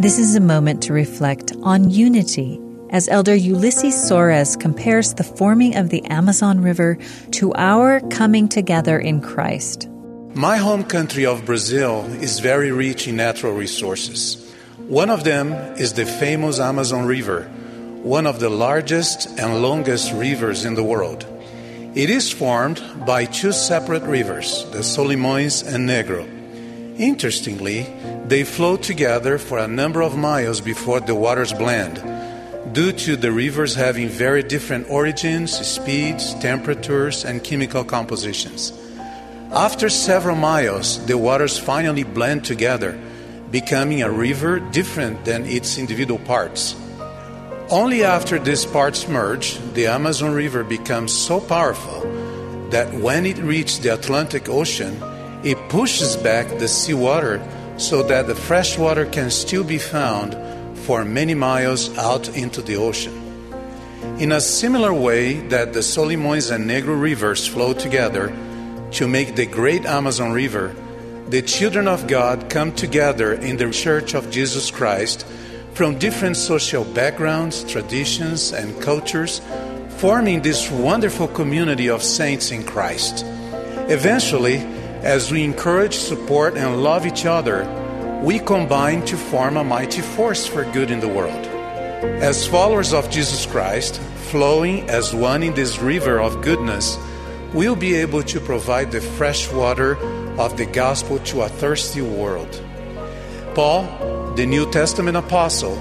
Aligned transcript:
This 0.00 0.18
is 0.18 0.34
a 0.34 0.40
moment 0.40 0.82
to 0.84 0.94
reflect 0.94 1.52
on 1.62 1.90
unity 1.90 2.58
as 2.88 3.06
Elder 3.06 3.36
Ulisses 3.36 3.92
Soares 3.92 4.58
compares 4.58 5.12
the 5.12 5.24
forming 5.24 5.76
of 5.76 5.90
the 5.90 6.02
Amazon 6.06 6.62
River 6.62 6.96
to 7.32 7.52
our 7.52 8.00
coming 8.08 8.48
together 8.48 8.98
in 8.98 9.20
Christ. 9.20 9.90
My 10.32 10.56
home 10.56 10.84
country 10.84 11.26
of 11.26 11.44
Brazil 11.44 12.06
is 12.22 12.40
very 12.40 12.72
rich 12.72 13.08
in 13.08 13.16
natural 13.16 13.52
resources. 13.52 14.50
One 14.88 15.10
of 15.10 15.24
them 15.24 15.52
is 15.76 15.92
the 15.92 16.06
famous 16.06 16.58
Amazon 16.58 17.04
River, 17.04 17.42
one 18.02 18.26
of 18.26 18.40
the 18.40 18.48
largest 18.48 19.28
and 19.38 19.60
longest 19.60 20.14
rivers 20.14 20.64
in 20.64 20.76
the 20.76 20.82
world. 20.82 21.26
It 21.94 22.08
is 22.08 22.32
formed 22.32 22.80
by 23.04 23.26
two 23.26 23.52
separate 23.52 24.04
rivers, 24.04 24.64
the 24.70 24.78
Solimões 24.78 25.62
and 25.62 25.86
Negro. 25.86 26.39
Interestingly, 27.00 27.86
they 28.26 28.44
flow 28.44 28.76
together 28.76 29.38
for 29.38 29.56
a 29.56 29.66
number 29.66 30.02
of 30.02 30.18
miles 30.18 30.60
before 30.60 31.00
the 31.00 31.14
waters 31.14 31.50
blend, 31.54 31.96
due 32.74 32.92
to 32.92 33.16
the 33.16 33.32
rivers 33.32 33.74
having 33.74 34.06
very 34.06 34.42
different 34.42 34.90
origins, 34.90 35.50
speeds, 35.66 36.34
temperatures, 36.40 37.24
and 37.24 37.42
chemical 37.42 37.84
compositions. 37.84 38.74
After 39.50 39.88
several 39.88 40.36
miles, 40.36 41.02
the 41.06 41.16
waters 41.16 41.58
finally 41.58 42.04
blend 42.04 42.44
together, 42.44 43.00
becoming 43.50 44.02
a 44.02 44.10
river 44.10 44.60
different 44.60 45.24
than 45.24 45.46
its 45.46 45.78
individual 45.78 46.20
parts. 46.20 46.76
Only 47.70 48.04
after 48.04 48.38
these 48.38 48.66
parts 48.66 49.08
merge, 49.08 49.58
the 49.72 49.86
Amazon 49.86 50.34
River 50.34 50.64
becomes 50.64 51.14
so 51.14 51.40
powerful 51.40 52.02
that 52.68 52.92
when 52.92 53.24
it 53.24 53.38
reaches 53.38 53.80
the 53.80 53.94
Atlantic 53.94 54.50
Ocean, 54.50 55.00
it 55.42 55.68
pushes 55.68 56.16
back 56.16 56.48
the 56.58 56.68
seawater 56.68 57.40
so 57.78 58.02
that 58.02 58.26
the 58.26 58.34
fresh 58.34 58.76
water 58.76 59.06
can 59.06 59.30
still 59.30 59.64
be 59.64 59.78
found 59.78 60.36
for 60.80 61.04
many 61.04 61.34
miles 61.34 61.96
out 61.96 62.28
into 62.36 62.60
the 62.60 62.76
ocean. 62.76 63.16
In 64.18 64.32
a 64.32 64.40
similar 64.40 64.92
way 64.92 65.34
that 65.48 65.72
the 65.72 65.80
Solimões 65.80 66.54
and 66.54 66.68
Negro 66.68 67.00
rivers 67.00 67.46
flow 67.46 67.72
together 67.72 68.28
to 68.92 69.08
make 69.08 69.34
the 69.34 69.46
great 69.46 69.86
Amazon 69.86 70.32
River, 70.32 70.74
the 71.28 71.42
children 71.42 71.86
of 71.86 72.06
God 72.06 72.50
come 72.50 72.72
together 72.72 73.32
in 73.32 73.56
the 73.56 73.70
Church 73.70 74.14
of 74.14 74.30
Jesus 74.30 74.70
Christ 74.70 75.24
from 75.74 75.98
different 75.98 76.36
social 76.36 76.84
backgrounds, 76.84 77.64
traditions, 77.64 78.52
and 78.52 78.78
cultures, 78.82 79.40
forming 79.98 80.42
this 80.42 80.70
wonderful 80.70 81.28
community 81.28 81.88
of 81.88 82.02
saints 82.02 82.50
in 82.50 82.64
Christ. 82.64 83.24
Eventually, 83.88 84.58
as 85.02 85.32
we 85.32 85.42
encourage, 85.42 85.94
support, 85.94 86.56
and 86.56 86.82
love 86.82 87.06
each 87.06 87.24
other, 87.24 87.64
we 88.22 88.38
combine 88.38 89.02
to 89.06 89.16
form 89.16 89.56
a 89.56 89.64
mighty 89.64 90.02
force 90.02 90.46
for 90.46 90.64
good 90.72 90.90
in 90.90 91.00
the 91.00 91.08
world. 91.08 91.46
As 92.20 92.46
followers 92.46 92.92
of 92.92 93.10
Jesus 93.10 93.46
Christ, 93.46 93.98
flowing 94.30 94.88
as 94.90 95.14
one 95.14 95.42
in 95.42 95.54
this 95.54 95.78
river 95.78 96.20
of 96.20 96.42
goodness, 96.42 96.98
we'll 97.54 97.76
be 97.76 97.94
able 97.94 98.22
to 98.24 98.40
provide 98.40 98.92
the 98.92 99.00
fresh 99.00 99.50
water 99.52 99.96
of 100.38 100.56
the 100.56 100.66
gospel 100.66 101.18
to 101.20 101.42
a 101.42 101.48
thirsty 101.48 102.02
world. 102.02 102.62
Paul, 103.54 104.34
the 104.36 104.46
New 104.46 104.70
Testament 104.70 105.16
apostle, 105.16 105.76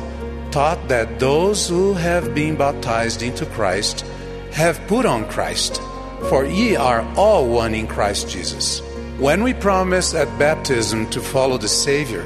taught 0.51 0.87
that 0.87 1.19
those 1.19 1.67
who 1.67 1.93
have 1.93 2.33
been 2.33 2.55
baptized 2.55 3.21
into 3.21 3.45
Christ 3.45 4.05
have 4.51 4.79
put 4.87 5.05
on 5.05 5.27
Christ, 5.29 5.81
for 6.29 6.45
ye 6.45 6.75
are 6.75 7.01
all 7.15 7.47
one 7.47 7.75
in 7.75 7.85
Christ 7.85 8.29
Jesus. 8.29 8.81
When 9.19 9.43
we 9.43 9.53
promise 9.53 10.13
at 10.13 10.39
baptism 10.39 11.09
to 11.09 11.19
follow 11.19 11.57
the 11.57 11.67
Savior, 11.67 12.25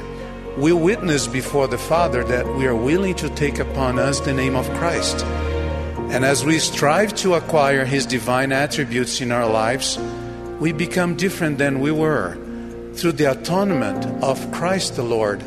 we 0.56 0.72
witness 0.72 1.26
before 1.26 1.66
the 1.66 1.76
Father 1.76 2.22
that 2.22 2.46
we 2.54 2.68
are 2.68 2.76
willing 2.76 3.16
to 3.16 3.28
take 3.30 3.58
upon 3.58 3.98
us 3.98 4.20
the 4.20 4.32
name 4.32 4.54
of 4.54 4.70
Christ. 4.74 5.24
And 6.14 6.24
as 6.24 6.44
we 6.44 6.60
strive 6.60 7.12
to 7.16 7.34
acquire 7.34 7.84
His 7.84 8.06
divine 8.06 8.52
attributes 8.52 9.20
in 9.20 9.32
our 9.32 9.48
lives, 9.48 9.98
we 10.60 10.70
become 10.70 11.16
different 11.16 11.58
than 11.58 11.80
we 11.80 11.90
were 11.90 12.38
through 12.94 13.18
the 13.18 13.32
atonement 13.32 14.06
of 14.22 14.52
Christ 14.52 14.94
the 14.94 15.02
Lord, 15.02 15.42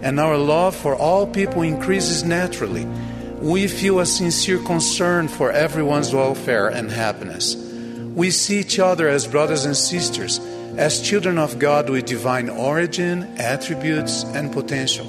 and 0.00 0.20
our 0.20 0.38
love 0.38 0.76
for 0.76 0.94
all 0.94 1.26
people 1.26 1.62
increases 1.62 2.22
naturally. 2.22 2.84
We 3.40 3.66
feel 3.66 3.98
a 3.98 4.06
sincere 4.06 4.60
concern 4.60 5.26
for 5.26 5.50
everyone's 5.50 6.14
welfare 6.14 6.68
and 6.68 6.88
happiness. 6.88 7.56
We 8.14 8.30
see 8.30 8.60
each 8.60 8.78
other 8.78 9.08
as 9.08 9.26
brothers 9.26 9.64
and 9.64 9.76
sisters 9.76 10.38
as 10.76 11.00
children 11.00 11.38
of 11.38 11.58
God 11.58 11.88
with 11.88 12.06
divine 12.06 12.48
origin, 12.48 13.22
attributes, 13.38 14.24
and 14.24 14.52
potential. 14.52 15.06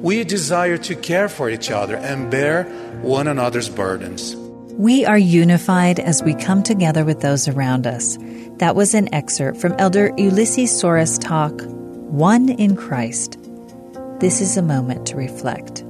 We 0.00 0.24
desire 0.24 0.76
to 0.78 0.94
care 0.94 1.28
for 1.28 1.48
each 1.50 1.70
other 1.70 1.96
and 1.96 2.30
bear 2.30 2.64
one 3.02 3.26
another's 3.26 3.68
burdens. 3.68 4.36
We 4.76 5.06
are 5.06 5.18
unified 5.18 6.00
as 6.00 6.22
we 6.22 6.34
come 6.34 6.62
together 6.62 7.04
with 7.04 7.20
those 7.20 7.48
around 7.48 7.86
us. 7.86 8.18
That 8.58 8.76
was 8.76 8.94
an 8.94 9.12
excerpt 9.14 9.58
from 9.60 9.74
Elder 9.78 10.10
Ulisses 10.10 10.68
Soares' 10.68 11.20
talk, 11.20 11.52
One 12.10 12.48
in 12.48 12.76
Christ. 12.76 13.38
This 14.20 14.40
is 14.40 14.56
a 14.56 14.62
moment 14.62 15.06
to 15.06 15.16
reflect. 15.16 15.84